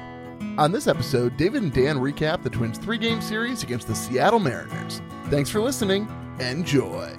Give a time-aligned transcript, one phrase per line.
[0.58, 5.02] On this episode, David and Dan recap the Twins' three-game series against the Seattle Mariners.
[5.26, 6.08] Thanks for listening.
[6.40, 7.14] Enjoy.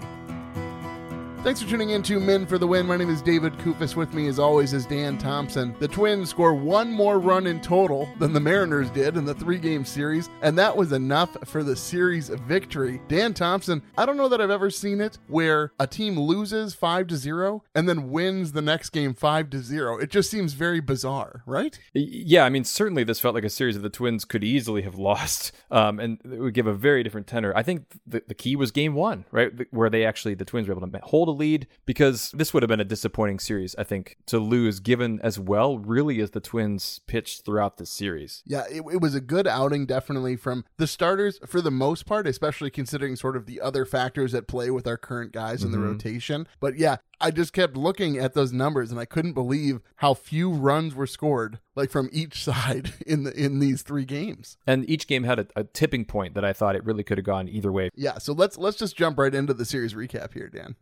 [1.46, 2.88] Thanks for tuning in to Men for the Win.
[2.88, 3.94] My name is David Kufis.
[3.94, 5.76] With me, as always, is Dan Thompson.
[5.78, 9.58] The Twins score one more run in total than the Mariners did in the three
[9.58, 13.00] game series, and that was enough for the series victory.
[13.06, 17.06] Dan Thompson, I don't know that I've ever seen it where a team loses 5
[17.06, 19.98] to 0 and then wins the next game 5 to 0.
[19.98, 21.78] It just seems very bizarre, right?
[21.94, 24.96] Yeah, I mean, certainly this felt like a series that the Twins could easily have
[24.98, 27.52] lost, um, and it would give a very different tenor.
[27.54, 29.52] I think the, the key was game one, right?
[29.70, 32.68] Where they actually, the Twins were able to hold a lead because this would have
[32.68, 37.00] been a disappointing series, I think, to lose, given as well, really, as the Twins
[37.06, 38.42] pitched throughout the series.
[38.46, 42.26] Yeah, it, it was a good outing, definitely, from the starters for the most part,
[42.26, 45.80] especially considering sort of the other factors at play with our current guys in Mm-hmm.
[45.80, 46.48] the rotation.
[46.60, 50.50] But yeah, I just kept looking at those numbers and I couldn't believe how few
[50.50, 54.56] runs were scored, like from each side in the in these three games.
[54.66, 57.24] And each game had a, a tipping point that I thought it really could have
[57.24, 57.90] gone either way.
[57.94, 60.76] Yeah, so let's let's just jump right into the series recap here, Dan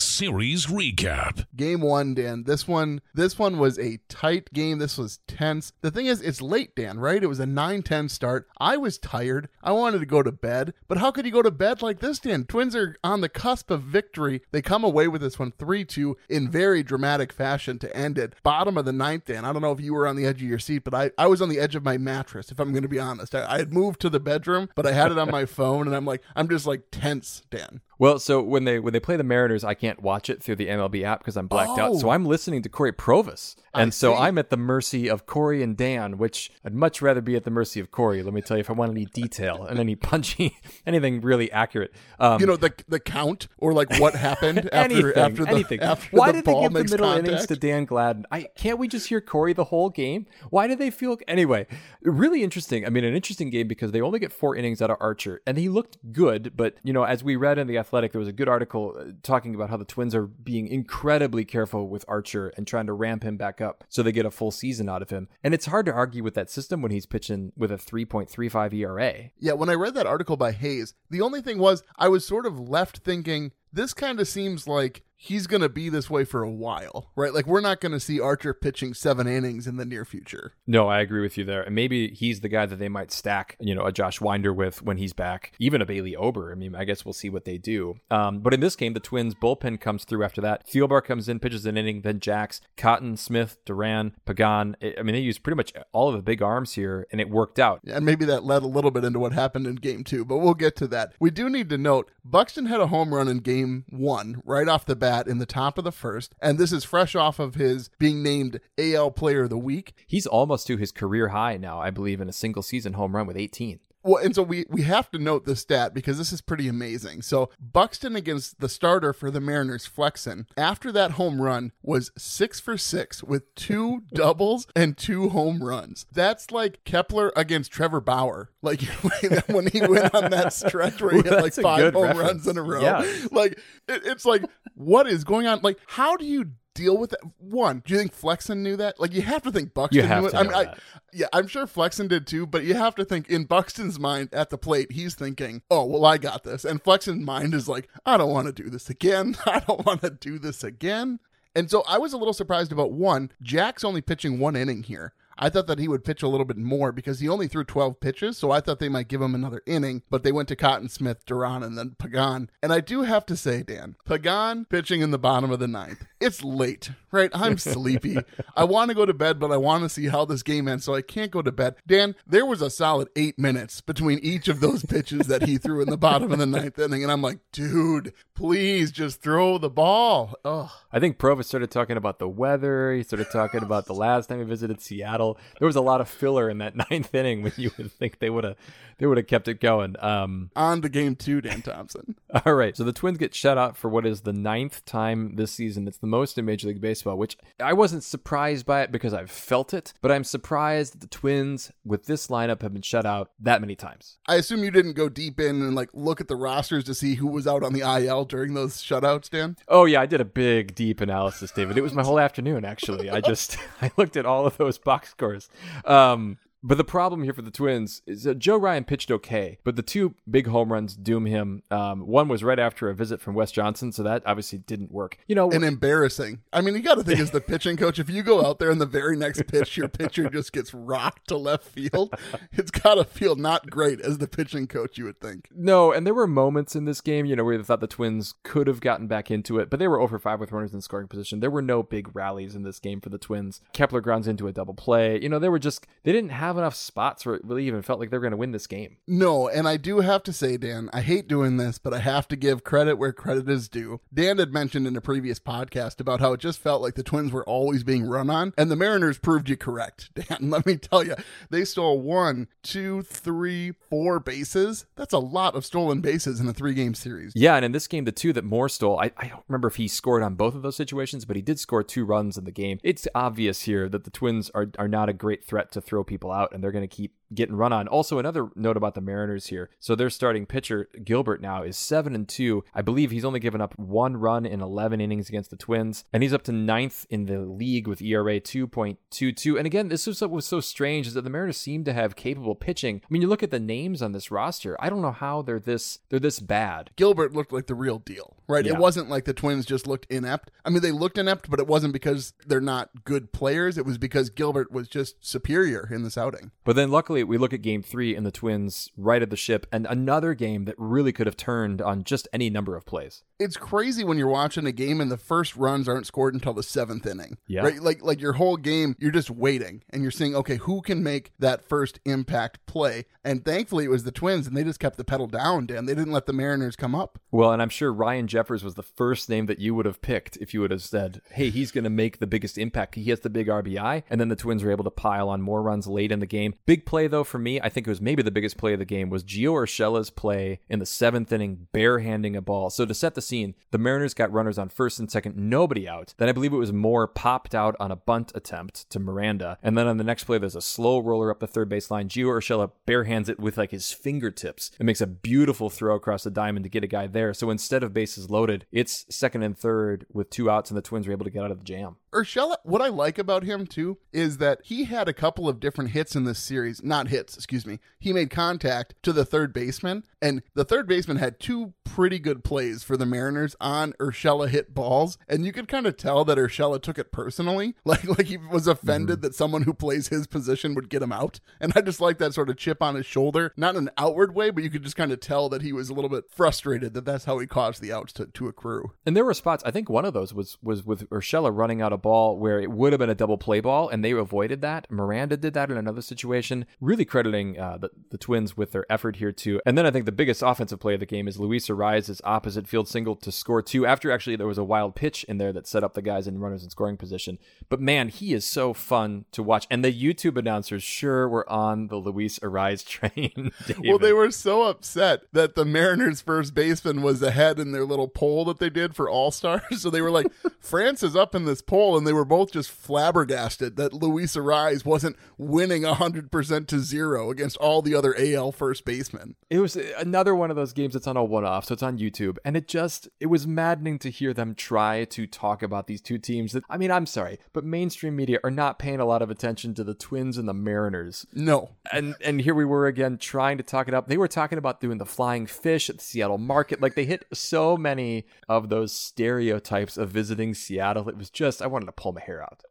[0.00, 0.09] box.
[0.20, 1.46] Series recap.
[1.56, 2.42] Game one, Dan.
[2.42, 4.78] This one, this one was a tight game.
[4.78, 5.72] This was tense.
[5.80, 6.98] The thing is, it's late, Dan.
[6.98, 7.22] Right?
[7.22, 8.46] It was a 9-10 start.
[8.58, 9.48] I was tired.
[9.62, 10.74] I wanted to go to bed.
[10.88, 12.44] But how could you go to bed like this, Dan?
[12.44, 14.42] Twins are on the cusp of victory.
[14.52, 18.34] They come away with this one 3-2 in very dramatic fashion to end it.
[18.42, 19.46] Bottom of the ninth, Dan.
[19.46, 21.28] I don't know if you were on the edge of your seat, but I, I
[21.28, 22.52] was on the edge of my mattress.
[22.52, 24.92] If I'm going to be honest, I, I had moved to the bedroom, but I
[24.92, 27.80] had it on my phone, and I'm like, I'm just like tense, Dan.
[28.00, 30.66] Well, so when they when they play the Mariners, I can't watch it through the
[30.68, 31.90] MLB app because I'm blacked out.
[31.92, 31.98] Oh.
[31.98, 34.18] So I'm listening to Cory Provus, I and so see.
[34.20, 37.50] I'm at the mercy of Cory and Dan, which I'd much rather be at the
[37.50, 38.22] mercy of Cory.
[38.22, 40.56] Let me tell you, if I want any detail and any punchy,
[40.86, 41.92] anything really accurate.
[42.18, 45.80] Um, You know the the count or like what happened after anything, after the anything.
[45.80, 47.28] after Why the did they give the middle contact?
[47.28, 48.26] innings to Dan Gladden?
[48.32, 50.26] I can't we just hear Cory the whole game?
[50.50, 51.66] Why do they feel anyway?
[52.02, 52.84] Really interesting.
[52.86, 55.56] I mean, an interesting game because they only get four innings out of Archer, and
[55.58, 56.56] he looked good.
[56.56, 59.04] But you know, as we read in the Athletic, there was a good article uh,
[59.22, 63.24] talking about how the Twins are being incredibly careful with Archer and trying to ramp
[63.24, 65.28] him back up so they get a full season out of him.
[65.42, 69.30] And it's hard to argue with that system when he's pitching with a 3.35 ERA.
[69.38, 72.46] Yeah, when I read that article by Hayes, the only thing was I was sort
[72.46, 76.42] of left thinking this kind of seems like he's going to be this way for
[76.42, 77.34] a while, right?
[77.34, 80.54] Like we're not going to see Archer pitching 7 innings in the near future.
[80.66, 81.62] No, I agree with you there.
[81.62, 84.82] And maybe he's the guy that they might stack, you know, a Josh Winder with
[84.82, 86.50] when he's back, even a Bailey Ober.
[86.50, 88.00] I mean, I guess we'll see what they do.
[88.10, 90.66] Um, but in this game, the Twins bullpen comes through after that.
[90.66, 94.74] Thielbar comes in, pitches an inning, then Jax, Cotton, Smith, Duran, Pagan.
[94.82, 97.58] I mean, they used pretty much all of the big arms here, and it worked
[97.58, 97.80] out.
[97.86, 100.54] And maybe that led a little bit into what happened in game 2, but we'll
[100.54, 101.12] get to that.
[101.20, 104.86] We do need to note Buxton had a home run in game 1 right off
[104.86, 107.90] the bat in the top of the first, and this is fresh off of his
[107.98, 109.94] being named AL player of the week.
[110.06, 113.26] He's almost to his career high now, I believe, in a single season home run
[113.26, 113.80] with 18.
[114.02, 117.22] Well, and so we we have to note the stat because this is pretty amazing.
[117.22, 122.60] So Buxton against the starter for the Mariners, Flexen, after that home run was six
[122.60, 126.06] for six with two doubles and two home runs.
[126.12, 128.82] That's like Kepler against Trevor Bauer, like
[129.46, 132.28] when he went on that stretch where he had like five home reference.
[132.28, 132.80] runs in a row.
[132.80, 133.06] Yeah.
[133.30, 133.52] Like
[133.88, 134.44] it, it's like
[134.74, 135.60] what is going on?
[135.62, 136.52] Like how do you?
[136.74, 137.20] Deal with that.
[137.38, 139.00] One, do you think Flexen knew that?
[139.00, 140.34] Like, you have to think Buxton You have knew it.
[140.34, 140.74] I mean, I,
[141.12, 144.50] yeah, I'm sure Flexen did too, but you have to think in Buxton's mind at
[144.50, 146.64] the plate, he's thinking, oh, well, I got this.
[146.64, 149.36] And Flexen's mind is like, I don't want to do this again.
[149.46, 151.18] I don't want to do this again.
[151.54, 155.12] And so I was a little surprised about one, Jax's only pitching one inning here.
[155.42, 157.98] I thought that he would pitch a little bit more because he only threw 12
[157.98, 160.90] pitches, so I thought they might give him another inning, but they went to Cotton
[160.90, 162.50] Smith, Duran, and then Pagan.
[162.62, 166.04] And I do have to say, Dan, Pagan pitching in the bottom of the ninth.
[166.20, 167.30] It's late, right?
[167.32, 168.18] I'm sleepy.
[168.54, 170.84] I want to go to bed, but I want to see how this game ends,
[170.84, 171.76] so I can't go to bed.
[171.86, 175.80] Dan, there was a solid eight minutes between each of those pitches that he threw
[175.80, 179.70] in the bottom of the ninth inning, and I'm like, dude, please just throw the
[179.70, 180.34] ball.
[180.44, 180.68] Ugh.
[180.92, 182.92] I think Provus started talking about the weather.
[182.92, 185.38] He started talking about the last time he visited Seattle.
[185.58, 188.30] There was a lot of filler in that ninth inning when you would think they
[188.30, 188.56] would have
[189.00, 189.96] they would have kept it going.
[189.98, 192.16] Um, On the game two, Dan Thompson.
[192.44, 192.76] All right.
[192.76, 195.88] So the Twins get shut out for what is the ninth time this season.
[195.88, 199.30] It's the most in Major League Baseball, which I wasn't surprised by it because I've
[199.30, 203.30] felt it, but I'm surprised that the Twins with this lineup have been shut out
[203.40, 204.18] that many times.
[204.28, 207.14] I assume you didn't go deep in and like look at the rosters to see
[207.14, 209.56] who was out on the IL during those shutouts, Dan.
[209.66, 211.78] Oh yeah, I did a big deep analysis, David.
[211.78, 213.08] It was my whole afternoon actually.
[213.08, 215.48] I just I looked at all of those box scores.
[215.86, 219.76] Um, but the problem here for the Twins is that Joe Ryan pitched okay, but
[219.76, 221.62] the two big home runs doom him.
[221.70, 225.18] Um, one was right after a visit from Wes Johnson, so that obviously didn't work.
[225.26, 226.40] You know, And embarrassing.
[226.52, 228.70] I mean, you got to think as the pitching coach, if you go out there
[228.70, 232.14] and the very next pitch, your pitcher just gets rocked to left field,
[232.52, 235.48] it's got to feel not great as the pitching coach, you would think.
[235.54, 238.34] no, and there were moments in this game, you know, where they thought the Twins
[238.42, 241.08] could have gotten back into it, but they were over five with runners in scoring
[241.08, 241.40] position.
[241.40, 243.60] There were no big rallies in this game for the Twins.
[243.72, 245.20] Kepler grounds into a double play.
[245.20, 248.00] You know, they were just they didn't have enough spots where it really even felt
[248.00, 248.96] like they were going to win this game.
[249.06, 252.28] No, and I do have to say, Dan, I hate doing this, but I have
[252.28, 254.00] to give credit where credit is due.
[254.12, 257.32] Dan had mentioned in a previous podcast about how it just felt like the Twins
[257.32, 260.10] were always being run on, and the Mariners proved you correct.
[260.14, 261.14] Dan, let me tell you,
[261.50, 264.86] they stole one, two, three, four bases.
[264.96, 267.32] That's a lot of stolen bases in a three game series.
[267.34, 269.76] Yeah, and in this game, the two that Moore stole, I, I don't remember if
[269.76, 272.50] he scored on both of those situations, but he did score two runs in the
[272.50, 272.78] game.
[272.82, 276.30] It's obvious here that the Twins are, are not a great threat to throw people
[276.30, 277.88] out, and they're going to keep getting run on.
[277.88, 279.70] Also, another note about the Mariners here.
[279.78, 282.64] So their starting pitcher, Gilbert, now is 7 and 2.
[282.74, 286.22] I believe he's only given up one run in 11 innings against the Twins, and
[286.22, 289.56] he's up to ninth in the league with ERA 2.22.
[289.56, 292.16] And again, this was what was so strange is that the Mariners seem to have
[292.16, 293.00] capable pitching.
[293.04, 295.60] I mean, you look at the names on this roster, I don't know how they're
[295.60, 296.90] this they're this bad.
[296.96, 298.64] Gilbert looked like the real deal, right?
[298.64, 298.74] Yeah.
[298.74, 300.50] It wasn't like the Twins just looked inept.
[300.64, 303.78] I mean, they looked inept, but it wasn't because they're not good players.
[303.78, 306.50] It was because Gilbert was just superior in this outing.
[306.64, 309.86] But then luckily we look at game three and the Twins righted the ship and
[309.86, 313.22] another game that really could have turned on just any number of plays.
[313.38, 316.62] It's crazy when you're watching a game and the first runs aren't scored until the
[316.62, 317.38] seventh inning.
[317.46, 317.62] Yeah.
[317.62, 317.82] Right?
[317.82, 321.32] Like like your whole game, you're just waiting and you're seeing, okay, who can make
[321.38, 323.06] that first impact play?
[323.24, 325.86] And thankfully it was the Twins and they just kept the pedal down, Dan.
[325.86, 327.18] They didn't let the Mariners come up.
[327.30, 330.36] Well, and I'm sure Ryan Jeffers was the first name that you would have picked
[330.36, 332.94] if you would have said, hey, he's going to make the biggest impact.
[332.94, 334.02] He has the big RBI.
[334.10, 336.54] And then the Twins were able to pile on more runs late in the game.
[336.66, 338.84] Big play, though, for me, I think it was maybe the biggest play of the
[338.84, 342.70] game, was Gio Urshela's play in the seventh inning, barehanding a ball.
[342.70, 346.14] So to set the scene, the Mariners got runners on first and second, nobody out.
[346.16, 349.58] Then I believe it was Moore popped out on a bunt attempt to Miranda.
[349.62, 352.08] And then on the next play, there's a slow roller up the third baseline.
[352.08, 354.70] Gio Urshela barehands it with like his fingertips.
[354.78, 357.34] It makes a beautiful throw across the diamond to get a guy there.
[357.34, 361.06] So instead of bases loaded, it's second and third with two outs, and the Twins
[361.06, 361.96] were able to get out of the jam.
[362.12, 365.90] Urshela, what I like about him too is that he had a couple of different
[365.90, 366.82] hits in this series.
[366.82, 367.78] Not hits, excuse me.
[367.98, 372.44] He made contact to the third baseman, and the third baseman had two pretty good
[372.44, 376.38] plays for the Mariners on Urshela hit balls, and you could kind of tell that
[376.38, 379.22] Urshela took it personally, like like he was offended mm-hmm.
[379.22, 381.40] that someone who plays his position would get him out.
[381.60, 384.34] And I just like that sort of chip on his shoulder, not in an outward
[384.34, 386.94] way, but you could just kind of tell that he was a little bit frustrated
[386.94, 388.92] that that's how he caused the outs to, to accrue.
[389.04, 389.62] And there were spots.
[389.66, 392.70] I think one of those was was with Urshela running out a ball where it
[392.70, 394.90] would have been a double play ball, and they avoided that.
[394.90, 396.66] Miranda did that in another situation.
[396.80, 399.60] Really crediting uh, the the Twins with their effort here too.
[399.64, 402.66] And then I think the biggest offensive play of the game is Luis Arraez's opposite
[402.68, 403.86] field single to score two.
[403.86, 406.38] After actually there was a wild pitch in there that set up the guys in
[406.38, 407.38] runners in scoring position.
[407.68, 409.66] But man, he is so fun to watch.
[409.70, 413.52] And the YouTube announcers sure were on the Luis Arraez train.
[413.78, 418.08] Well, they were so upset that the Mariners' first baseman was ahead in their little
[418.08, 419.62] poll that they did for All Stars.
[419.80, 420.26] So they were like,
[420.60, 424.84] France is up in this poll, and they were both just flabbergasted that Luis Arraez
[424.84, 429.36] wasn't winning 100% to zero against all the other AL first basemen.
[429.48, 431.98] It was another one of those games that's on a one off, so it's on
[431.98, 432.38] YouTube.
[432.44, 436.18] And it just, it was maddening to hear them try to talk about these two
[436.18, 439.30] teams that, I mean, I'm sorry, but mainstream media are not paying a lot of
[439.30, 441.26] attention to the Twins and the Mariners.
[441.32, 441.70] No.
[441.92, 444.08] And and here we were again trying to talk it up.
[444.08, 446.80] They were talking about doing the flying fish at the Seattle market.
[446.80, 451.08] Like they hit so many of those stereotypes of visiting Seattle.
[451.08, 452.64] It was just, I wanted to pull my hair out.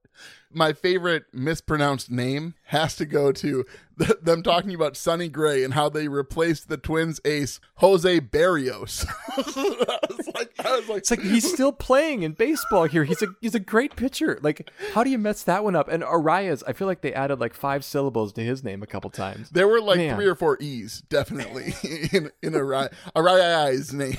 [0.52, 3.66] My favorite mispronounced name has to go to
[4.00, 9.06] th- them talking about Sonny Gray and how they replaced the Twins ace, Jose Berrios.
[9.38, 13.04] I was like, I was like, It's like he's still playing in baseball here.
[13.04, 14.40] He's a he's a great pitcher.
[14.42, 15.88] Like, how do you mess that one up?
[15.88, 19.12] And Arias, I feel like they added like five syllables to his name a couple
[19.12, 19.52] times.
[19.52, 20.16] There were like Man.
[20.16, 21.76] three or four E's, definitely,
[22.12, 24.18] in in Arias name.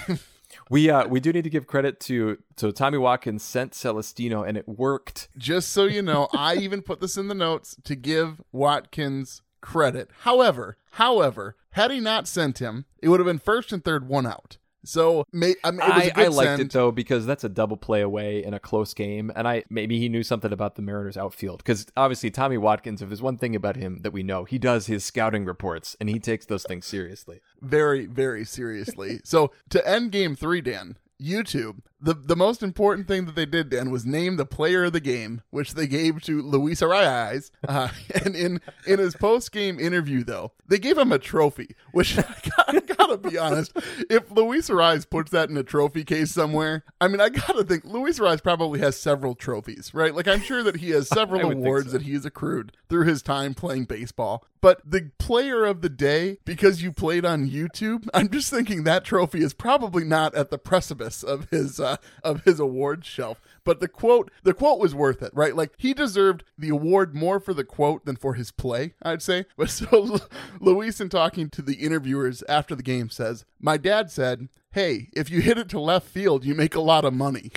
[0.69, 4.57] We uh we do need to give credit to to Tommy Watkins sent Celestino and
[4.57, 5.29] it worked.
[5.37, 10.11] Just so you know, I even put this in the notes to give Watkins credit.
[10.21, 14.27] However, however, had he not sent him, it would have been first and third, one
[14.27, 14.57] out.
[14.85, 16.61] So may, I mean, it was a I, good I liked send.
[16.63, 19.99] it though because that's a double play away in a close game, and I maybe
[19.99, 23.55] he knew something about the Mariners outfield because obviously Tommy Watkins, if there's one thing
[23.55, 26.87] about him that we know, he does his scouting reports and he takes those things
[26.87, 27.41] seriously.
[27.61, 29.21] very, very seriously.
[29.25, 33.69] so to end game three, Dan, YouTube, the the most important thing that they did,
[33.69, 37.51] Dan, was name the player of the game, which they gave to Luis Arraez.
[37.67, 37.89] Uh,
[38.25, 41.77] and in in his post game interview, though, they gave him a trophy.
[41.93, 43.73] Which I gotta, gotta be honest,
[44.09, 47.85] if Luis Arraez puts that in a trophy case somewhere, I mean, I gotta think
[47.85, 50.15] Luis Arraez probably has several trophies, right?
[50.15, 51.93] Like I'm sure that he has several I would think awards so.
[51.99, 54.45] that he's accrued through his time playing baseball.
[54.61, 59.05] But the player of the day, because you played on YouTube, I'm just thinking that
[59.05, 61.90] trophy is probably not at the precipice of his uh,
[62.25, 63.41] of his award shelf.
[63.65, 65.55] But the quote, the quote was worth it, right?
[65.55, 69.47] Like he deserved the award more for the quote than for his play, I'd say.
[69.57, 70.19] But so
[70.61, 75.31] Luis, in talking to the interviewers after the game, says, "My dad said." Hey, if
[75.31, 77.51] you hit it to left field, you make a lot of money.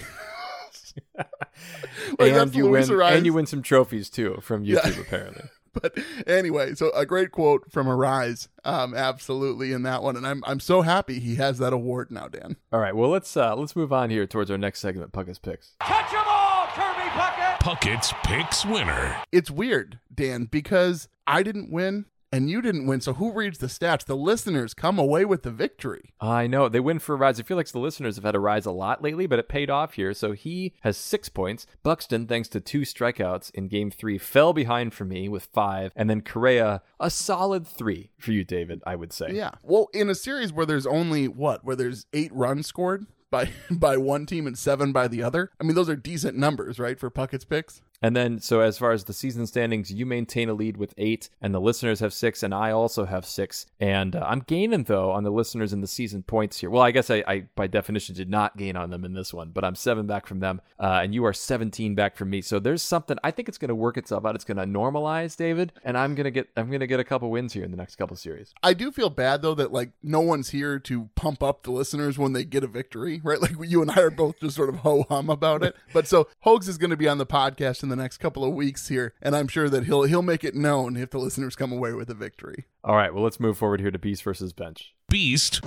[1.16, 3.18] Like, and you Luis win, Arias.
[3.18, 5.44] and you win some trophies too from YouTube apparently.
[5.82, 10.44] but anyway, so a great quote from Arraez, um, absolutely in that one, and I'm
[10.46, 12.58] I'm so happy he has that award now, Dan.
[12.72, 15.76] All right, well let's uh let's move on here towards our next segment, Puckett's picks.
[15.82, 17.60] Catch 'em all, Kirby Puckett!
[17.60, 19.18] Puckett's Picks winner.
[19.32, 23.00] It's weird, Dan, because I didn't win and you didn't win.
[23.00, 24.06] So who reads the stats?
[24.06, 26.14] The listeners come away with the victory.
[26.20, 27.40] I know they win for Arraez.
[27.40, 29.94] I feel like the listeners have had Arraez a lot lately, but it paid off
[29.94, 30.14] here.
[30.14, 31.68] So he has six points.
[31.84, 36.10] Buxton, thanks to two strikeouts in Game Three, fell behind for me with five, and
[36.10, 38.82] then Correa a solid three for you, David.
[38.86, 39.32] I would say.
[39.32, 39.52] Yeah.
[39.62, 43.98] Well, in a series where there's only what, where there's eight runs scored by by
[43.98, 45.52] one team and seven by the other.
[45.60, 47.82] I mean, those are decent numbers, right, for Puckett's picks.
[48.04, 51.30] And then, so as far as the season standings, you maintain a lead with eight,
[51.42, 53.66] and the listeners have six, and I also have six.
[53.80, 56.70] And uh, I'm gaining, though, on the listeners in the season points here.
[56.70, 59.52] Well, I guess I, I, by definition, did not gain on them in this one,
[59.52, 62.42] but I'm seven back from them, uh, and you are 17 back from me.
[62.42, 64.36] So there's something, I think it's going to work itself out.
[64.36, 67.06] It's going to normalize, David, and I'm going to get, I'm going to get a
[67.06, 68.54] couple wins here in the next couple series.
[68.62, 72.18] I do feel bad though that like no one's here to pump up the listeners
[72.18, 73.42] when they get a victory, right?
[73.42, 75.76] Like you and I are both just sort of ho hum about it.
[75.94, 78.54] But so Hogs is going to be on the podcast in the next couple of
[78.54, 81.72] weeks here, and I'm sure that he'll he'll make it known if the listeners come
[81.72, 82.66] away with a victory.
[82.84, 84.96] All right, well, let's move forward here to Beast versus Bench.
[85.10, 85.64] Beast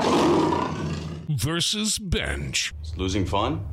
[1.28, 2.74] versus Bench.
[2.82, 3.64] Is losing fun?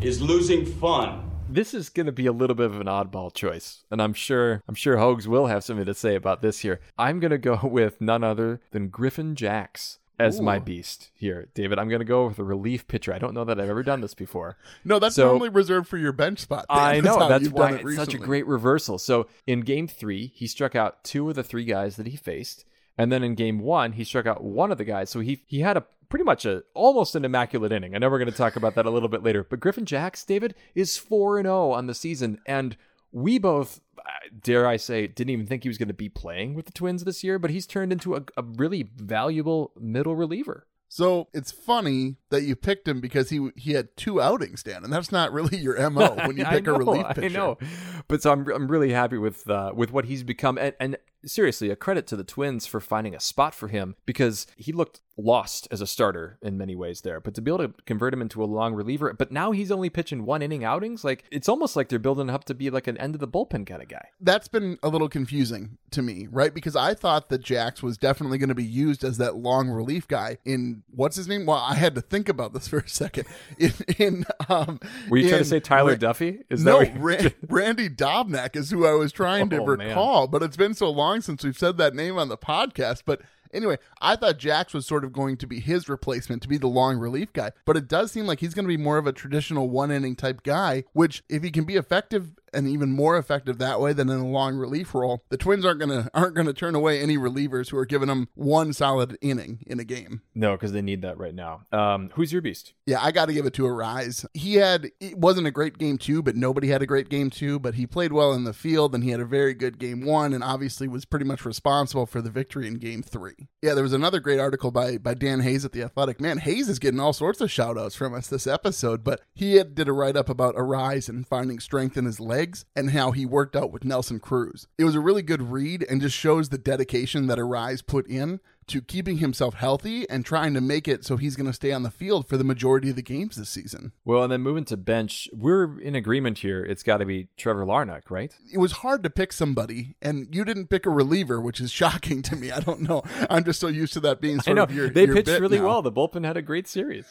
[0.00, 1.28] Is losing fun?
[1.48, 4.62] This is going to be a little bit of an oddball choice, and I'm sure
[4.68, 6.78] I'm sure Hogs will have something to say about this here.
[6.96, 11.78] I'm going to go with none other than Griffin Jax as my beast here, David.
[11.78, 13.12] I'm going to go with a relief pitcher.
[13.12, 14.56] I don't know that I've ever done this before.
[14.84, 16.66] No, that's So- normally reserved for your bench spot.
[16.68, 16.78] Dan.
[16.78, 18.98] I know how that's why it it's such a great reversal.
[18.98, 22.64] So in game three, he struck out two of the three guys that he faced,
[22.96, 25.10] and then in game one, he struck out one of the guys.
[25.10, 27.94] So he he had a pretty much a almost an immaculate inning.
[27.94, 30.24] I know we're going to talk about that a little bit later, but Griffin Jax,
[30.24, 32.76] David, is four and zero on the season, and
[33.16, 33.80] we both.
[33.98, 34.02] uh,
[34.42, 37.04] Dare I say, didn't even think he was going to be playing with the Twins
[37.04, 40.66] this year, but he's turned into a, a really valuable middle reliever.
[40.88, 44.92] So it's funny that you picked him because he he had two outings, Dan, and
[44.92, 47.24] that's not really your mo when you pick know, a relief pitcher.
[47.24, 47.58] I know,
[48.06, 51.70] but so I'm I'm really happy with uh, with what he's become, and, and seriously,
[51.70, 55.66] a credit to the Twins for finding a spot for him because he looked lost
[55.70, 58.42] as a starter in many ways there, but to be able to convert him into
[58.42, 61.88] a long reliever, but now he's only pitching one inning outings, like it's almost like
[61.88, 64.08] they're building up to be like an end of the bullpen kind of guy.
[64.20, 66.52] that's been a little confusing to me, right?
[66.52, 70.06] Because I thought that Jax was definitely going to be used as that long relief
[70.06, 71.46] guy in what's his name?
[71.46, 73.24] Well, I had to think about this for a second.
[73.58, 76.42] In, in um, Were you trying to say Tyler Ra- Duffey?
[76.50, 79.88] Is no, that Ra- Randy Dobnak is who I was trying to Oh, man.
[79.88, 83.02] recall, but it's been so long since we've said that name on the podcast.
[83.06, 83.22] But
[83.52, 86.66] anyway, I thought Jax was sort of going to be his replacement to be the
[86.66, 89.12] long relief guy, but it does seem like he's going to be more of a
[89.12, 93.58] traditional one inning type guy, which if he can be effective and even more effective
[93.58, 96.46] that way than in a long relief role, the Twins aren't going to aren't going
[96.46, 100.22] to turn away any relievers who are giving them one solid inning in a game.
[100.34, 101.62] no, because they need that right now.
[101.72, 102.72] Um, who's your beast?
[102.86, 104.24] Yeah, I got to give it to Arraez.
[104.34, 107.58] He had it wasn't a great game two, but nobody had a great game two.
[107.58, 110.32] But he played well in the field, and he had a very good game one,
[110.32, 113.48] and obviously was pretty much responsible for the victory in game three.
[113.62, 116.20] Yeah, there was another great article by by Dan Hayes at the Athletic.
[116.20, 119.56] Man, Hayes is getting all sorts of shout outs from us this episode, but he
[119.56, 123.10] had, did a write up about Arraez and finding strength in his legs and how
[123.12, 124.66] he worked out with Nelson Cruz.
[124.78, 128.40] It was a really good read and just shows the dedication that Arraez put in
[128.68, 131.84] to keeping himself healthy and trying to make it so he's going to stay on
[131.84, 133.92] the field for the majority of the games this season.
[134.04, 136.64] Well, and then moving to bench, we're in agreement here.
[136.64, 138.34] It's got to be Trevor Larnach, right?
[138.52, 142.22] It was hard to pick somebody, and you didn't pick a reliever, which is shocking
[142.22, 142.50] to me.
[142.50, 143.04] I don't know.
[143.30, 144.88] I'm just so used to that being sort I know of your.
[144.90, 145.66] they your pitched really now.
[145.66, 145.82] well.
[145.82, 147.06] The bullpen had a great series.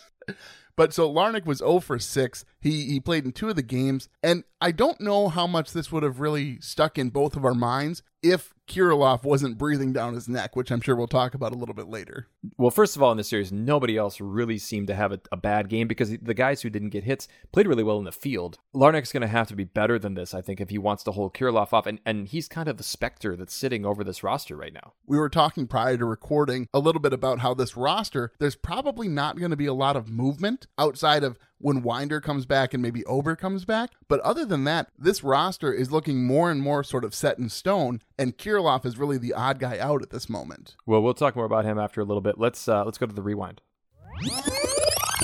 [0.77, 2.45] But so Larnach was 0 for 6.
[2.59, 5.91] He he played in two of the games, and I don't know how much this
[5.91, 10.27] would have really stuck in both of our minds if Kirilloff wasn't breathing down his
[10.27, 12.27] neck, which I'm sure we'll talk about a little bit later.
[12.57, 15.37] Well, first of all, in this series, nobody else really seemed to have a, a
[15.37, 18.57] bad game because the guys who didn't get hits played really well in the field.
[18.73, 21.11] Larnach's going to have to be better than this, I think, if he wants to
[21.11, 24.55] hold Kirilloff off, and, and he's kind of the specter that's sitting over this roster
[24.55, 24.93] right now.
[25.05, 29.07] We were talking prior to recording a little bit about how this roster, there's probably
[29.07, 32.81] not going to be a lot of movement outside of when Winder comes back and
[32.81, 33.91] maybe Ober comes back.
[34.07, 37.49] But other than that, this roster is looking more and more sort of set in
[37.49, 40.75] stone, and Kirilloff is really the odd guy out at this moment.
[40.85, 42.37] Well, we'll talk more about him after a little bit.
[42.37, 43.61] Let's uh, let's go to the rewind.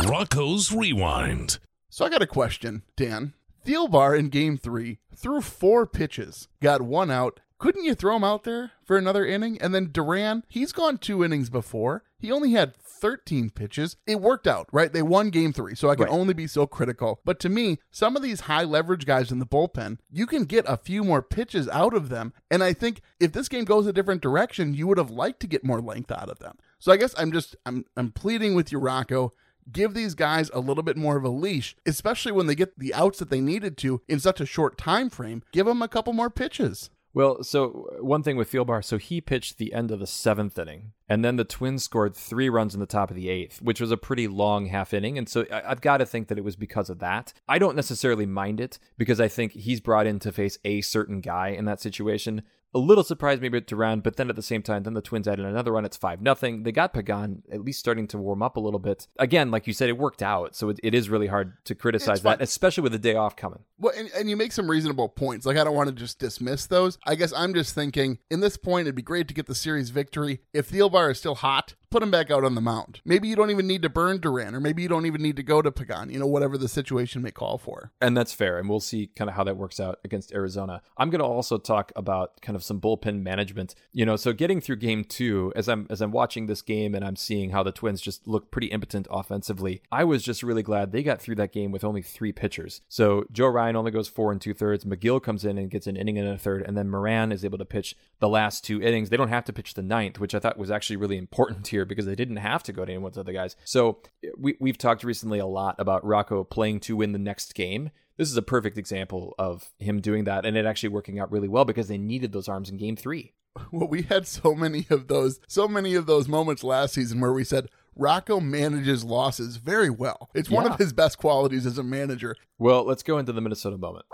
[0.07, 1.59] Rocco's Rewind.
[1.89, 3.33] So I got a question, Dan.
[3.65, 7.39] Thielbar in game three threw four pitches, got one out.
[7.61, 9.61] Couldn't you throw him out there for another inning?
[9.61, 12.03] And then Duran, he's gone two innings before.
[12.17, 13.97] He only had 13 pitches.
[14.07, 14.91] It worked out, right?
[14.91, 16.11] They won game three, so I can Right.
[16.11, 17.19] only be so critical.
[17.23, 20.65] But to me, some of these high leverage guys in the bullpen, you can get
[20.67, 22.33] a few more pitches out of them.
[22.49, 25.47] And I think if this game goes a different direction, you would have liked to
[25.47, 26.57] get more length out of them.
[26.79, 29.33] So I guess I'm just I'm I'm pleading with you, Rocco
[29.71, 32.93] give these guys a little bit more of a leash, especially when they get the
[32.95, 35.43] outs that they needed to in such a short time frame.
[35.51, 36.89] Give them a couple more pitches.
[37.13, 40.57] Well, so uh, one thing with Thielbar, so he pitched the end of the seventh
[40.57, 43.81] inning, and then the Twins scored three runs in the top of the eighth, which
[43.81, 45.17] was a pretty long half inning.
[45.17, 47.33] And so I- I've got to think that it was because of that.
[47.49, 51.19] I don't necessarily mind it because I think he's brought in to face a certain
[51.19, 52.43] guy in that situation.
[52.73, 55.27] A little surprised maybe to Duran, but then at the same time, then the Twins
[55.27, 55.83] added another run.
[55.83, 56.63] It's five nothing.
[56.63, 59.07] They got Pagan at least starting to warm up a little bit.
[59.19, 62.21] Again, like you said, it worked out, so it, it is really hard to criticize
[62.21, 63.59] that, especially with the day off coming.
[63.77, 65.45] Well, and, and you make some reasonable points.
[65.45, 66.97] Like, I don't want to just dismiss those.
[67.05, 69.89] I guess I'm just thinking, in this point, it'd be great to get the series
[69.89, 70.39] victory.
[70.53, 73.01] If Thielbar is still hot, put him back out on the mound.
[73.05, 75.43] Maybe you don't even need to burn Duran, or maybe you don't even need to
[75.43, 77.91] go to Pagan, you know, whatever the situation may call for.
[78.01, 78.57] And that's fair.
[78.57, 80.81] And we'll see kind of how that works out against Arizona.
[80.97, 83.75] I'm going to also talk about kind of some bullpen management.
[83.91, 87.03] You know, so getting through game two, as I'm as I'm watching this game and
[87.03, 90.91] I'm seeing how the Twins just look pretty impotent offensively, I was just really glad
[90.91, 92.81] they got through that game with only three pitchers.
[92.87, 94.85] So Joe Ryan only goes four and two thirds.
[94.85, 97.57] Megill comes in and gets an inning and a third, and then Moran is able
[97.57, 99.09] to pitch the last two innings.
[99.09, 101.80] They don't have to pitch the ninth, which I thought was actually really important here
[101.85, 103.55] because they didn't have to go to any of the other guys.
[103.65, 103.99] So
[104.37, 107.91] we we've talked recently a lot about Rocco playing to win the next game
[108.21, 111.47] this is a perfect example of him doing that and it actually working out really
[111.47, 113.33] well because they needed those arms in game three.
[113.71, 117.33] Well, we had so many of those, so many of those moments last season where
[117.33, 120.29] we said Rocco manages losses very well.
[120.33, 122.37] It's one of his best qualities as a manager.
[122.59, 124.05] Well, let's go into the Minnesota moment.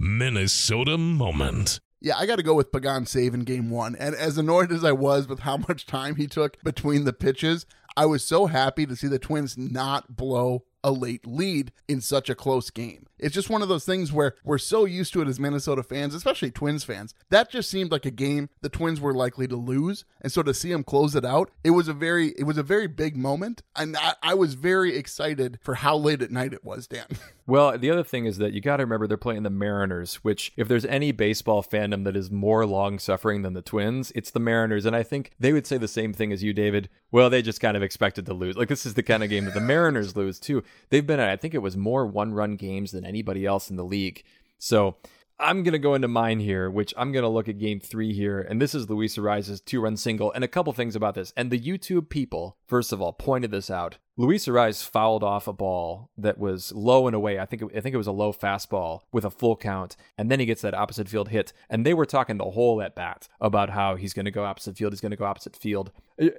[0.00, 1.80] Minnesota Moment.
[2.04, 3.94] Yeah, I got to go with Pagan save in game one.
[3.94, 7.64] And as annoyed as I was with how much time he took between the pitches,
[7.96, 12.28] I was so happy to see the Twins not blow a late lead in such
[12.28, 13.06] a close game.
[13.18, 16.14] It's just one of those things where we're so used to it as Minnesota fans,
[16.14, 17.14] especially Twins fans.
[17.30, 20.52] That just seemed like a game the Twins were likely to lose, and so to
[20.52, 23.62] see them close it out, it was a very it was a very big moment,
[23.76, 26.86] and I, I was very excited for how late at night it was.
[26.88, 27.06] Dan,
[27.46, 30.52] Well, the other thing is that you got to remember they're playing the Mariners, which,
[30.56, 34.38] if there's any baseball fandom that is more long suffering than the Twins, it's the
[34.38, 34.86] Mariners.
[34.86, 36.88] And I think they would say the same thing as you, David.
[37.10, 38.56] Well, they just kind of expected to lose.
[38.56, 40.62] Like, this is the kind of game that the Mariners lose, too.
[40.90, 43.76] They've been, at, I think it was more one run games than anybody else in
[43.76, 44.22] the league.
[44.58, 44.96] So.
[45.40, 48.12] I'm going to go into mine here, which I'm going to look at game three
[48.12, 48.40] here.
[48.40, 50.30] And this is Luis Arraez's two run single.
[50.30, 51.32] And a couple things about this.
[51.36, 53.98] And the YouTube people, first of all, pointed this out.
[54.16, 57.38] Luis Arraez fouled off a ball that was low and away.
[57.38, 60.30] I think it, I think it was a low fastball with a full count, and
[60.30, 61.52] then he gets that opposite field hit.
[61.68, 64.78] And they were talking the whole at bat about how he's going to go opposite
[64.78, 64.94] field.
[64.94, 65.92] He's going to go opposite field.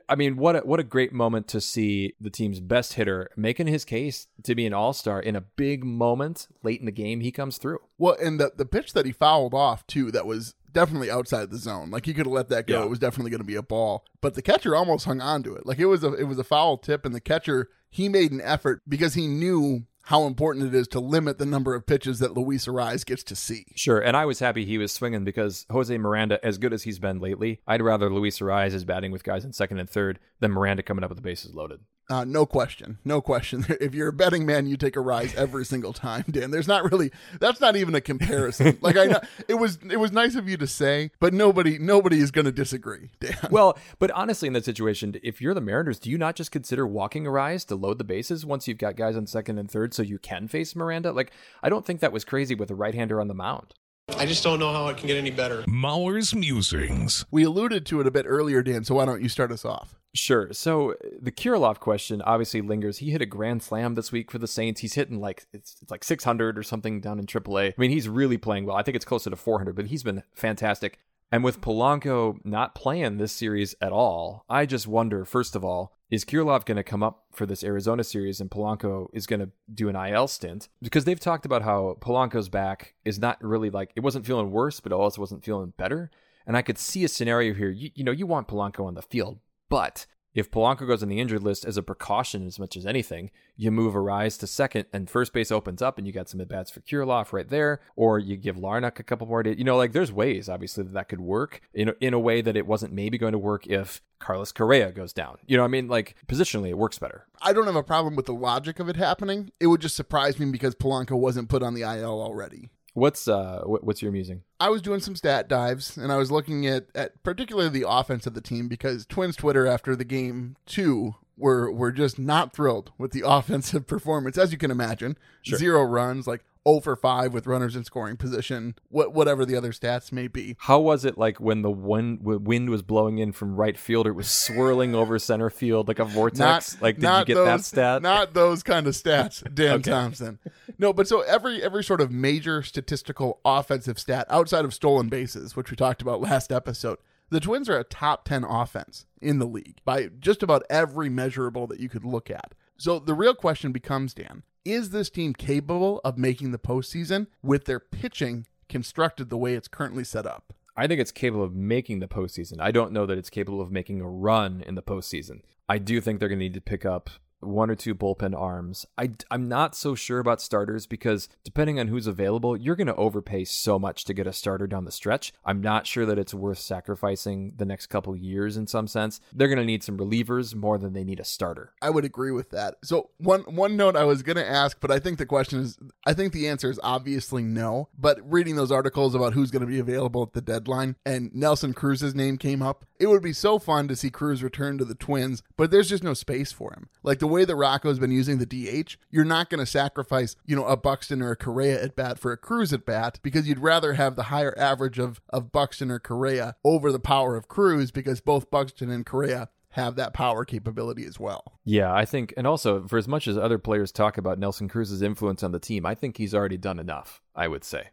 [0.10, 3.68] I mean, what a, what a great moment to see the team's best hitter making
[3.68, 7.20] his case to be an all star in a big moment late in the game.
[7.20, 7.78] He comes through.
[8.00, 11.58] well, and the the pitch that he fouled off too, that was definitely outside the
[11.58, 11.92] zone.
[11.92, 12.80] Like he could have let that go.
[12.80, 12.86] Yeah.
[12.86, 15.56] It was definitely going to be a ball, but the catcher almost hung on to
[15.56, 15.66] it.
[15.66, 18.42] Like it was a it was a foul tip, and the catcher he made an
[18.42, 22.34] effort because he knew how important it is to limit the number of pitches that
[22.34, 23.66] Luis Arraez gets to see.
[23.76, 27.00] Sure, and I was happy he was swinging because Jose Miranda, as good as he's
[27.00, 30.52] been lately, I'd rather Luis Arraez is batting with guys in second and third than
[30.52, 31.80] Miranda coming up with the bases loaded.
[32.10, 33.66] Uh, no question, no question.
[33.84, 36.52] If you're a betting man, you take Arraez every single time, Dan.
[36.52, 38.78] There's not really that's not even a comparison.
[38.82, 42.20] like I know it was it was nice of you to say, but nobody nobody
[42.20, 43.38] is going to disagree, Dan.
[43.52, 46.88] Well, but honestly, in that situation, if you're the Mariners, do you not just consider
[46.88, 50.02] walking Arraez to load the bases once you've got guys on second and third, so
[50.02, 51.12] you can face Miranda?
[51.12, 53.74] Like, I don't think that was crazy with a right-hander on the mound.
[54.18, 55.64] I just don't know how it can get any better.
[55.68, 57.26] Mauer's musings.
[57.32, 58.84] we alluded to it a bit earlier, Dan.
[58.84, 59.96] So why don't you start us off?
[60.16, 60.54] Sure.
[60.54, 63.00] So uh, the Kirilloff question obviously lingers.
[63.00, 64.82] He hit a grand slam this week for the Saints.
[64.82, 67.70] He's hitting like it's, it's like 600 or something down in AAA.
[67.70, 68.76] I mean, he's really playing well.
[68.76, 71.00] I think it's closer to 400, but he's been fantastic.
[71.32, 75.98] And with Polanco not playing this series at all, I just wonder, first of all,
[76.12, 79.50] is Kirilloff going to come up for this Arizona series and Polanco is going to
[79.74, 80.70] do an IL stint?
[80.80, 84.80] Because they've talked about how Polanco's back is not really like, it wasn't feeling worse,
[84.80, 86.12] but it also wasn't feeling better.
[86.46, 87.72] And I could see a scenario here.
[87.72, 89.40] You, you know, you want Polanco on the field,
[89.74, 90.06] but
[90.36, 93.72] if Polanco goes on the injured list as a precaution as much as anything, you
[93.72, 96.70] move Arraez to second and first base opens up and you got some at bats
[96.70, 99.58] for Kirilloff right there, or you give Larnach a couple more days.
[99.58, 102.56] You know, like there's ways obviously that that could work in in a way that
[102.56, 105.38] it wasn't maybe going to work if Carlos Correa goes down.
[105.48, 107.26] You know, I mean, like positionally it works better.
[107.42, 109.50] I don't have a problem with the logic of it happening.
[109.60, 112.70] It would just surprise me because Polanco wasn't put on the IL already.
[112.94, 114.44] What's uh what's your musing?
[114.60, 118.28] I was doing some stat dives and I was looking at, at particularly the offense
[118.28, 122.92] of the team because Twins Twitter after the game two were were just not thrilled
[122.98, 125.18] with the offensive performance, as you can imagine.
[125.58, 129.72] Zero runs, like 0 for 5 with runners in scoring position, what whatever the other
[129.72, 130.56] stats may be.
[130.60, 134.08] How was it like when the wind wind was blowing in from right field?
[134.08, 136.82] It was swirling over center field like a vortex.
[136.82, 138.02] like, did you get those, that stat?
[138.02, 140.40] Not those kind of stats, Dan Thompson.
[140.78, 145.56] No, but so every every sort of major statistical offensive stat outside of stolen bases,
[145.56, 146.98] which we talked about last episode,
[147.30, 151.68] the Twins are a top 10 offense in the league by just about every measurable
[151.68, 152.54] that you could look at.
[152.78, 157.66] So the real question becomes, Dan, is this team capable of making the postseason with
[157.66, 160.54] their pitching constructed the way it's currently set up?
[160.76, 162.60] I think it's capable of making the postseason.
[162.60, 165.42] I don't know that it's capable of making a run in the postseason.
[165.70, 167.10] I do think they're going to need to pick up
[167.46, 168.86] one or two bullpen arms.
[168.98, 172.96] I, I'm not so sure about starters because depending on who's available, you're going to
[172.96, 175.34] overpay so much to get a starter down the stretch.
[175.46, 179.20] I'm not sure that it's worth sacrificing the next couple years in some sense.
[179.34, 181.74] They're going to need some relievers more than they need a starter.
[181.82, 182.76] I would agree with that.
[182.84, 185.78] So one one note I was going to ask, but I think the question is
[186.06, 187.90] I think the answer is obviously no.
[187.98, 191.74] But reading those articles about who's going to be available at the deadline and Nelson
[191.74, 194.96] Cruz's name came up, it would be so fun to see Cruz return to the
[194.96, 196.90] Twins, but there's just no space for him.
[197.04, 200.56] Like the way that Rocco's been using the DH, you're not going to sacrifice, you
[200.56, 203.60] know, a Buxton or a Correa at bat for a Cruz at bat because you'd
[203.60, 207.92] rather have the higher average of of Buxton or Correa over the power of Cruz
[207.92, 211.54] because both Buxton and Correa have that power capability as well.
[211.66, 215.02] Yeah, I think, and also for as much as other players talk about Nelson Cruz's
[215.02, 217.22] influence on the team, I think he's already done enough.
[217.36, 217.90] I would say.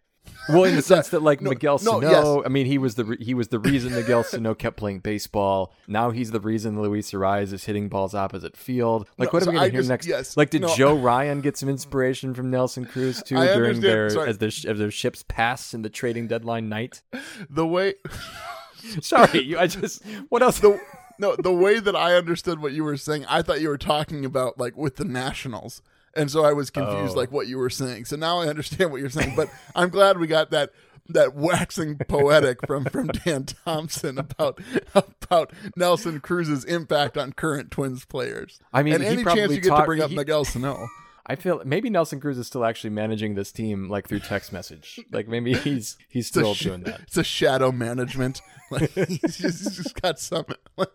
[0.48, 2.42] Well, in the sense that like No, Miguel no, Sano, yes.
[2.46, 5.72] I mean, he was the re- he was the reason Miguel Sano kept playing baseball.
[5.86, 9.08] Now he's the reason Luis Arraez is hitting balls opposite field.
[9.18, 10.06] Like, No, what are so we gonna hear just- next?
[10.06, 10.64] yes, like, did.
[10.76, 14.28] Joe Ryan get some inspiration from Nelson Cruz too I during their Sorry.
[14.30, 17.02] as their as their ships pass in the trading deadline night?
[17.48, 17.94] The way
[19.02, 20.58] Sorry, you, I just what else?
[20.60, 20.80] the
[21.18, 24.24] no, the way that I understood what you were saying, I thought you were talking
[24.24, 25.82] about like with the Nationals.
[26.16, 27.18] And so I was confused Oh.
[27.18, 28.04] like what you were saying.
[28.06, 30.70] So now I understand what you're saying, but I'm glad we got that
[31.08, 34.60] that waxing poetic from from Dan Thompson about
[34.94, 38.60] about Nelson Cruz's impact on current Twins players.
[38.72, 40.86] I mean, and any chance you get to bring up he- Miguel Sano.
[41.26, 44.98] I feel maybe Nelson Cruz is still actually managing this team like through text message.
[45.12, 47.02] Like maybe he's he's still sh- doing that.
[47.02, 48.40] It's a shadow management.
[48.72, 50.44] Like he's just, he's just got some.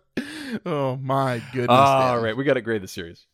[0.64, 1.68] oh my goodness!
[1.68, 2.24] All Dan.
[2.24, 3.26] right, we got to grade the series.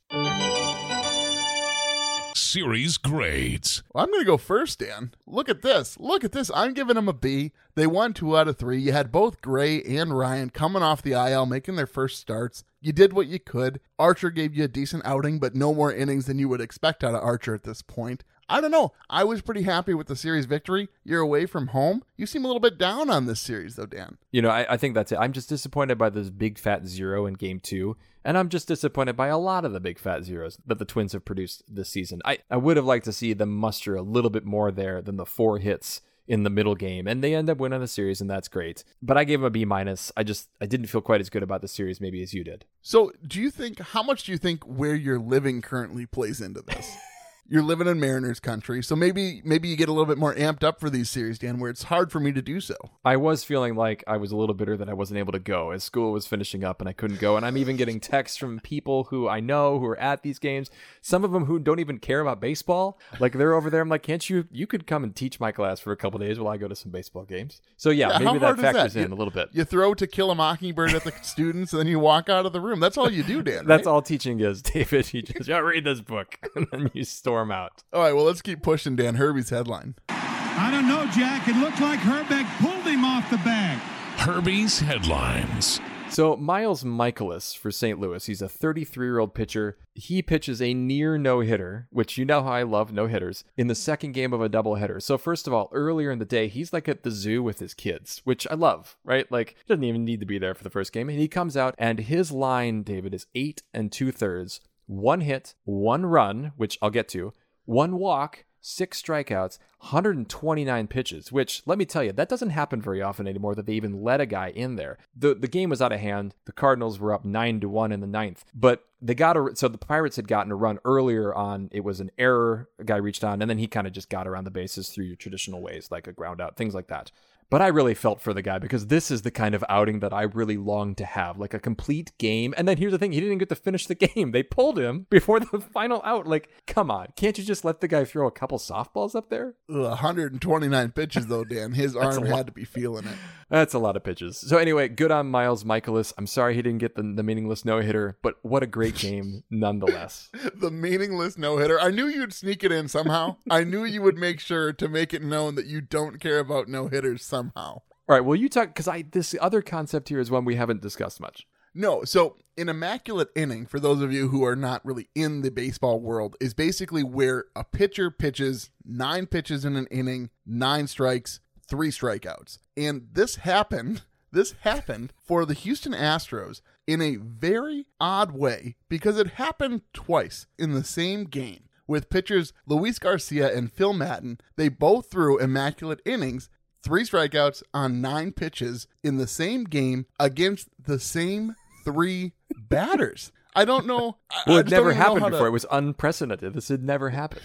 [2.53, 3.83] Series grades.
[3.95, 5.15] Well, I'm going to go first, Dan.
[5.27, 5.99] Look at this.
[5.99, 6.51] Look at this.
[6.55, 7.53] I'm giving them a B.
[7.77, 8.79] They won two out of three.
[8.79, 12.63] You had both Gray and Ryan coming off the IL, making their first starts.
[12.79, 13.81] You did what you could.
[13.99, 17.15] Archer gave you a decent outing, but no more innings than you would expect out
[17.15, 18.23] of Archer at this point.
[18.53, 18.93] I don't know.
[19.09, 20.91] I was pretty happy with the series victory.
[21.05, 22.03] You're away from home.
[22.19, 24.19] You seem a little bit down on this series, though, Dan.
[24.31, 25.19] You know, I, I think that's it.
[25.19, 27.97] I'm just disappointed by this big fat zero in game two.
[28.27, 31.15] And I'm just disappointed by a lot of the big fat zeros that the Twins
[31.15, 32.21] have produced this season.
[32.27, 35.17] I, I would have liked to see them muster a little bit more there than
[35.17, 37.09] the four hits in the middle game.
[37.09, 38.85] And they end up winning the series, and that's great.
[39.01, 40.13] But I gave them a B minus.
[40.15, 42.67] I just I didn't feel quite as good about the series maybe as you did.
[42.83, 46.61] So, do you think, how much do you think where you're living currently plays into
[46.61, 46.95] this?
[47.49, 50.63] you're living in Mariners country, so maybe maybe you get a little bit more amped
[50.63, 52.77] up for these series, Dan, where it's hard for me to do so.
[53.05, 55.71] I was feeling like I was a little bitter that I wasn't able to go
[55.73, 57.37] as school was finishing up and I couldn't go.
[57.37, 60.71] And I'm even getting texts from people who I know who are at these games.
[61.03, 62.99] Some of them who don't even care about baseball.
[63.21, 63.81] Like they're over there.
[63.83, 64.47] I'm like, can't you?
[64.51, 66.77] You could come and teach my class for a couple days while I go to
[66.77, 67.61] some baseball games.
[67.77, 69.01] So yeah, Yeah, maybe that factors that?
[69.05, 69.49] in You- a little bit.
[69.53, 72.53] You throw to kill a mockingbird at the students, and then you walk out of
[72.53, 72.81] the room.
[72.81, 73.67] That's all you do, Dan.
[73.67, 73.93] That's right?
[73.93, 75.13] all teaching is, David.
[75.13, 77.83] You just yeah, read this book and then you storm out.
[77.95, 79.95] All right, well, let's keep pushing Dan Herbie's headline.
[80.11, 81.49] I don't know, Jack.
[81.49, 83.79] It looked like Hrbek pulled him off the bag.
[84.19, 85.81] Herbie's headlines.
[86.11, 87.99] So Miles Mikolas for St.
[87.99, 89.79] Louis, he's a 33-year-old pitcher.
[89.95, 94.13] He pitches a near no-hitter, which you know how I love no-hitters, in the second
[94.13, 95.01] game of a doubleheader.
[95.01, 97.73] So first of all, earlier in the day, he's like at the zoo with his
[97.73, 99.25] kids, which I love, right?
[99.33, 101.09] Like he doesn't even need to be there for the first game.
[101.09, 104.61] And he comes out and his line, David, is eight and two-thirds,
[105.01, 107.33] one hit, one run, which I'll get to,
[107.65, 113.03] one walk, six strikeouts, 129 pitches, which let me tell you, that doesn't happen very
[113.03, 114.97] often anymore that they even let a guy in there.
[115.15, 116.35] The the game was out of hand.
[116.47, 119.69] The Cardinals were up 9 to 1 in the ninth, but they got a so
[119.69, 121.69] the Pirates had gotten a run earlier on.
[121.73, 122.69] It was an error.
[122.79, 125.07] A guy reached on, and then he kind of just got around the bases through
[125.07, 127.11] your traditional ways, like a ground out, things like that.
[127.53, 130.15] But I really felt for the guy because this is the kind of outing that
[130.15, 132.55] I really long to have, like a complete game.
[132.57, 134.33] And then here's the thing: he didn't get to finish the game.
[134.33, 136.27] They pulled him before the final out.
[136.27, 139.55] Like, come on, can't you just let the guy throw a couple softballs up there?
[139.69, 141.73] Ugh, 129 pitches, though, Dan.
[141.73, 143.19] His arm had to be feeling it.
[143.51, 144.39] That's a lot of pitches.
[144.39, 146.15] So anyway, good on Miles Mikolas.
[146.17, 149.45] I'm sorry he didn't get the, the meaningless no hitter, but what a great game
[149.51, 150.31] nonetheless.
[150.55, 151.79] The meaningless no hitter.
[151.79, 153.37] I knew you'd sneak it in somehow.
[153.51, 156.69] I knew you would make sure to make it known that you don't care about
[156.69, 157.81] no hitters somehow.
[158.09, 160.83] All right, well you talk because I this other concept here is one we haven't
[160.83, 161.47] discussed much.
[161.75, 165.51] No, so an immaculate inning, for those of you who are not really in the
[165.51, 171.41] baseball world, is basically where a pitcher pitches nine pitches in an inning, nine strikes,
[171.67, 172.59] three strikeouts.
[172.77, 174.03] And this happened,
[174.33, 180.47] this happened for the Houston Astros in a very odd way because it happened twice
[180.59, 181.71] in the same game.
[181.87, 186.51] With pitchers Luis Garcia and Phil Maton, they both threw immaculate innings
[186.83, 193.33] three strikeouts on nine pitches in the same game against the same three batters.
[193.55, 194.17] I don't know.
[194.47, 195.47] Well, I it never happened how to- before.
[195.47, 196.55] It was unprecedented.
[196.55, 197.45] This had never happened.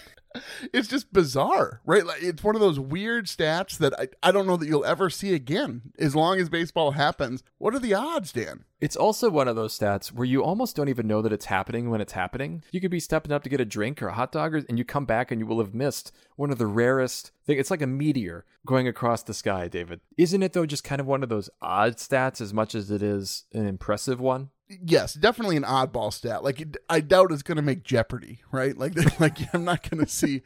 [0.72, 2.04] It's just bizarre, right?
[2.04, 5.10] Like it's one of those weird stats that I, I don't know that you'll ever
[5.10, 7.42] see again as long as baseball happens.
[7.58, 8.64] What are the odds, Dan?
[8.80, 11.90] It's also one of those stats where you almost don't even know that it's happening
[11.90, 12.62] when it's happening.
[12.70, 14.84] You could be stepping up to get a drink or a hot dog, and you
[14.84, 17.58] come back and you will have missed one of the rarest things.
[17.58, 20.00] It's like a meteor going across the sky, David.
[20.16, 20.66] Isn't it though?
[20.66, 24.20] Just kind of one of those odd stats as much as it is an impressive
[24.20, 24.50] one.
[24.84, 26.44] Yes, definitely an oddball stat.
[26.44, 28.76] Like it, I doubt it's going to make Jeopardy, right?
[28.76, 30.42] Like, like I'm not going to see,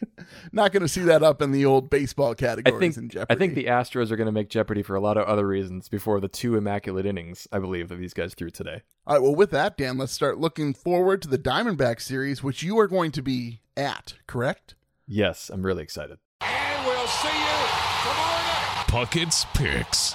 [0.53, 3.35] not going to see that up in the old baseball I categories think in Jeopardy.
[3.35, 5.89] I think the Astros are going to make Jeopardy for a lot of other reasons
[5.89, 8.83] before the two immaculate innings I believe that these guys threw today.
[9.07, 12.63] All right, well, with that, Dan, let's start looking forward to the Diamondback series, which
[12.63, 14.77] you are going to be at, correct?
[15.09, 16.19] Yes, I'm really excited.
[16.41, 17.67] And we'll see you
[18.03, 18.85] tomorrow night.
[18.87, 20.15] Puckett's Picks.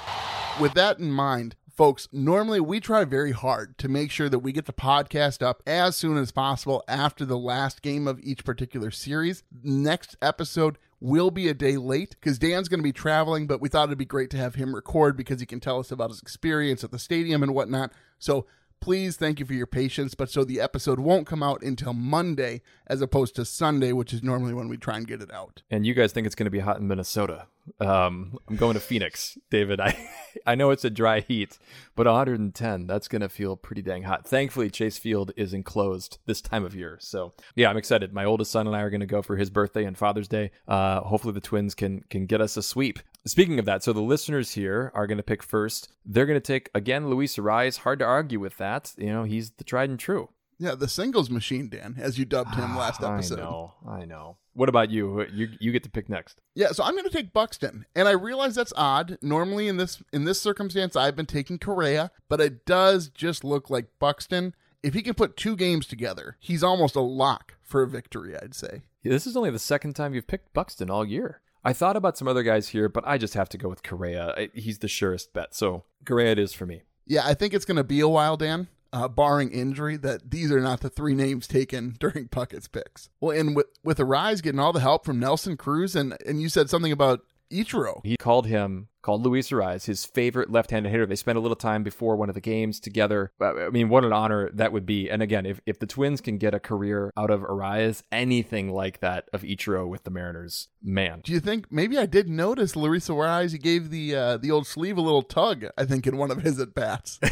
[0.62, 4.52] With that in mind, folks, normally we try very hard to make sure that we
[4.52, 8.90] get the podcast up as soon as possible after the last game of each particular
[8.90, 9.44] series.
[9.64, 13.70] Next episode will be a day late because Dan's going to be traveling, but we
[13.70, 16.20] thought it'd be great to have him record because he can tell us about his
[16.20, 17.92] experience at the stadium and whatnot.
[18.18, 18.48] So
[18.82, 20.16] please thank you for your patience.
[20.16, 24.24] But so the episode won't come out until Monday as opposed to Sunday, which is
[24.24, 25.62] normally when we try and get it out.
[25.70, 27.46] And you guys think it's going to be hot in Minnesota.
[27.80, 29.80] Um, I'm going to Phoenix, David.
[29.80, 29.98] I
[30.46, 31.58] I know it's a dry heat,
[31.96, 34.28] but 110, that's going to feel pretty dang hot.
[34.28, 36.98] Thankfully, Chase Field is enclosed this time of year.
[37.02, 38.14] So, yeah, I'm excited.
[38.14, 40.52] My oldest son and I are going to go for his birthday and Father's Day.
[40.68, 43.00] Uh, hopefully the Twins can can get us a sweep.
[43.26, 45.90] Speaking of that, so the listeners here are going to pick first.
[46.06, 47.80] They're going to take again Luis Arraez.
[47.80, 48.94] Hard to argue with that.
[48.98, 50.30] You know, he's the tried and true.
[50.60, 53.40] Yeah, the singles machine, Dan, as you dubbed him ah, last episode.
[53.40, 53.74] I know.
[53.88, 54.38] I know.
[54.54, 55.24] What about you?
[55.32, 56.42] You you get to pick next.
[56.56, 59.20] Yeah, so I'm going to take Buxton, and I realize that's odd.
[59.22, 63.70] Normally in this in this circumstance, I've been taking Correa, but it does just look
[63.70, 64.56] like Buxton.
[64.82, 68.36] If he can put two games together, he's almost a lock for a victory.
[68.36, 68.82] I'd say.
[69.04, 71.42] Yeah, This is only the second time you've picked Buxton all year.
[71.64, 74.34] I thought about some other guys here, but I just have to go with Correa.
[74.38, 75.54] I- He's the surest bet.
[75.54, 76.82] So Correa it is for me.
[77.06, 78.68] Yeah, I think it's going to be a while, Dan.
[78.94, 83.10] Uh, barring injury, that these are not the three names taken during Puckett's picks.
[83.20, 86.50] Well, and with with Arraez getting all the help from Nelson Cruz, and and you
[86.50, 87.22] said something about
[87.52, 88.02] Ichiro.
[88.04, 91.06] He called him, called Luis Arraez, his favorite left-handed hitter.
[91.06, 93.32] They spent a little time before one of the games together.
[93.42, 95.10] I mean, what an honor that would be.
[95.10, 99.00] And again, if, if the Twins can get a career out of Arraez, anything like
[99.00, 101.22] that of Ichiro with the Mariners, man.
[101.24, 103.52] Do you think maybe I did notice Luis Arraez?
[103.52, 105.66] He gave the uh, the old sleeve a little tug.
[105.78, 107.20] I think in one of his at bats.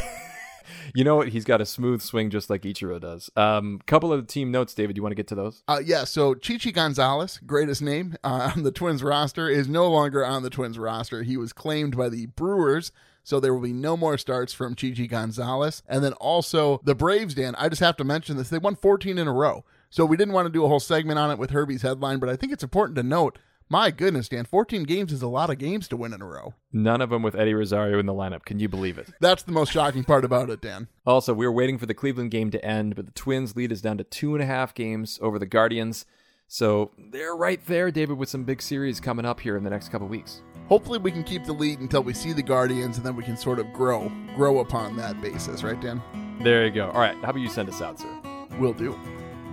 [0.94, 1.28] You know what?
[1.28, 3.30] He's got a smooth swing just like Ichiro does.
[3.36, 4.96] Um, couple of team notes, David.
[4.96, 5.62] You want to get to those?
[5.68, 10.24] Uh, yeah, so Chichi Gonzalez, greatest name uh, on the Twins roster, is no longer
[10.24, 11.22] on the Twins roster.
[11.22, 15.06] He was claimed by the Brewers, so there will be no more starts from Chichi
[15.06, 15.82] Gonzalez.
[15.88, 18.48] And then also the Braves, Dan, I just have to mention this.
[18.48, 19.64] They won 14 in a row.
[19.90, 22.28] So we didn't want to do a whole segment on it with Herbie's headline, but
[22.28, 25.58] I think it's important to note my goodness, Dan, 14 games is a lot of
[25.58, 26.54] games to win in a row.
[26.72, 28.44] None of them with Eddie Rosario in the lineup.
[28.44, 29.08] Can you believe it?
[29.20, 30.88] That's the most shocking part about it, Dan.
[31.04, 33.82] Also, we were waiting for the Cleveland game to end, but the Twins' lead is
[33.82, 36.06] down to two and a half games over the Guardians.
[36.48, 39.88] So they're right there, David, with some big series coming up here in the next
[39.88, 40.42] couple weeks.
[40.68, 43.36] Hopefully, we can keep the lead until we see the Guardians, and then we can
[43.36, 46.02] sort of grow, grow upon that basis, right, Dan?
[46.42, 46.90] There you go.
[46.90, 48.20] All right, how about you send us out, sir?
[48.58, 48.98] Will do.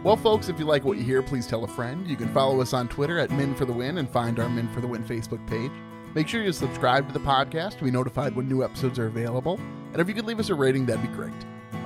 [0.04, 2.06] Well, folks, if you like what you hear, please tell a friend.
[2.06, 4.68] You can follow us on Twitter at Min for the Win and find our Min
[4.74, 5.72] for the Win Facebook page.
[6.13, 9.62] Make sure you subscribe to the podcast to be notified when new episodes are available.
[9.94, 11.32] And if you could leave us a rating, that'd be great.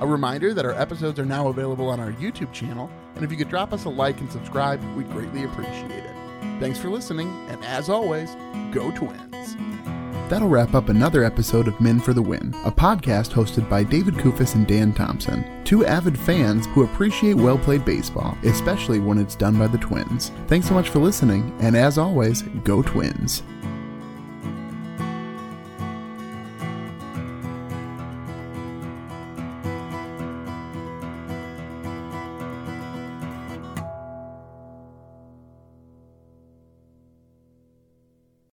[0.00, 3.36] A reminder that our episodes are now available on our YouTube channel, and if you
[3.36, 6.14] could drop us a like and subscribe, we'd greatly appreciate it.
[6.58, 8.34] Thanks for listening, and as always,
[8.72, 9.56] go Twins.
[10.28, 14.14] That'll wrap up another episode of Min for the Win, a podcast hosted by David
[14.14, 19.34] Kufis and Dan Thompson, two avid fans who appreciate well played baseball, especially when it's
[19.34, 20.30] done by the Twins.
[20.46, 23.42] Thanks so much for listening, and as always, go Twins.